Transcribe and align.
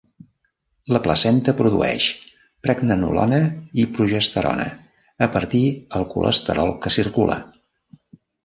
La 0.95 1.01
placenta 1.07 1.53
produeix 1.59 2.07
pregnenolona 2.67 3.41
i 3.83 3.87
progesterona 3.99 4.67
a 5.27 5.31
partir 5.37 5.63
el 6.01 6.09
colesterol 6.17 6.77
que 6.87 6.97
circula. 7.01 7.39